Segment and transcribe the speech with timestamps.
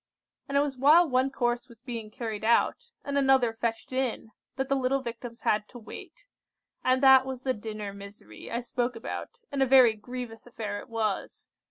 [0.49, 4.67] And it was while one course was being carried out, and another fetched in, that
[4.67, 6.25] the little Victims had to wait;
[6.83, 10.89] and that was the dinner misery I spoke about, and a very grievous affair it
[10.89, 11.49] was.